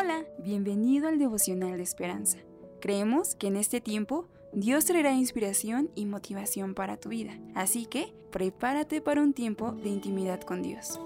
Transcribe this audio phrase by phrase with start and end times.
[0.00, 2.38] Hola, bienvenido al devocional de esperanza.
[2.80, 8.14] Creemos que en este tiempo Dios traerá inspiración y motivación para tu vida, así que
[8.30, 11.00] prepárate para un tiempo de intimidad con Dios.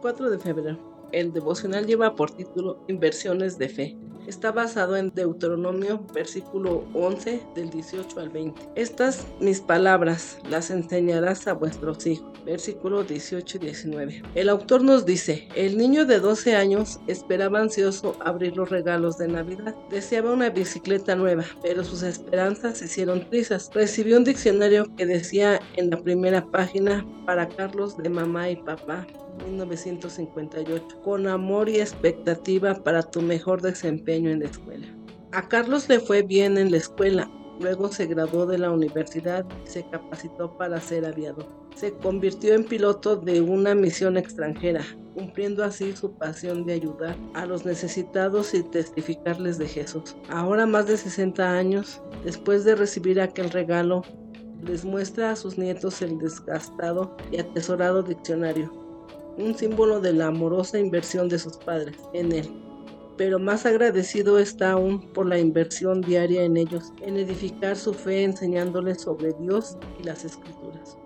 [0.00, 0.78] 4 de febrero.
[1.12, 3.96] El devocional lleva por título Inversiones de Fe.
[4.26, 8.60] Está basado en Deuteronomio, versículo 11, del 18 al 20.
[8.74, 12.26] Estas mis palabras las enseñarás a vuestros hijos.
[12.44, 14.22] Versículo 18 y 19.
[14.34, 19.28] El autor nos dice, el niño de 12 años esperaba ansioso abrir los regalos de
[19.28, 19.74] Navidad.
[19.90, 23.70] Deseaba una bicicleta nueva, pero sus esperanzas se hicieron trizas.
[23.74, 29.06] Recibió un diccionario que decía en la primera página para Carlos de mamá y papá
[29.44, 34.86] 1958, con amor y expectativa para tu mejor desempeño en la escuela.
[35.32, 39.68] A Carlos le fue bien en la escuela, luego se graduó de la universidad y
[39.68, 41.46] se capacitó para ser aviador.
[41.74, 44.82] Se convirtió en piloto de una misión extranjera,
[45.14, 50.16] cumpliendo así su pasión de ayudar a los necesitados y testificarles de Jesús.
[50.30, 54.02] Ahora más de 60 años, después de recibir aquel regalo,
[54.64, 58.85] les muestra a sus nietos el desgastado y atesorado diccionario
[59.38, 62.48] un símbolo de la amorosa inversión de sus padres en él.
[63.16, 68.24] Pero más agradecido está aún por la inversión diaria en ellos, en edificar su fe
[68.24, 70.98] enseñándoles sobre Dios y las escrituras.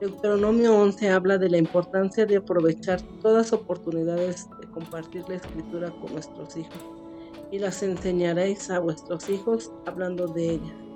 [0.00, 6.14] Deuteronomio 11 habla de la importancia de aprovechar todas oportunidades de compartir la escritura con
[6.14, 6.84] nuestros hijos
[7.52, 10.89] y las enseñaréis a vuestros hijos hablando de ellas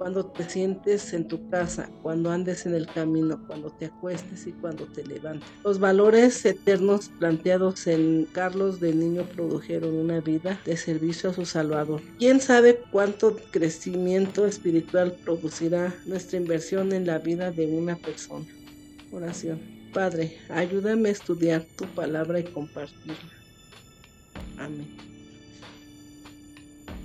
[0.00, 4.52] cuando te sientes en tu casa, cuando andes en el camino, cuando te acuestes y
[4.52, 5.46] cuando te levantes.
[5.62, 11.44] Los valores eternos planteados en Carlos de niño produjeron una vida de servicio a su
[11.44, 12.00] Salvador.
[12.18, 18.46] ¿Quién sabe cuánto crecimiento espiritual producirá nuestra inversión en la vida de una persona?
[19.12, 19.60] Oración.
[19.92, 23.34] Padre, ayúdame a estudiar tu palabra y compartirla.
[24.56, 25.09] Amén.